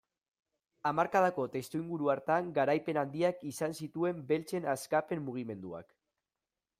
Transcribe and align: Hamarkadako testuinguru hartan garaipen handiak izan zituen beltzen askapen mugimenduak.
Hamarkadako 0.91 1.43
testuinguru 1.55 2.07
hartan 2.13 2.49
garaipen 2.55 2.99
handiak 3.01 3.45
izan 3.51 3.77
zituen 3.81 4.23
beltzen 4.31 4.65
askapen 4.73 5.25
mugimenduak. 5.29 5.97